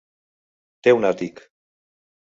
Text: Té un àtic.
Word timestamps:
Té 0.87 0.95
un 1.01 1.07
àtic. 1.13 1.47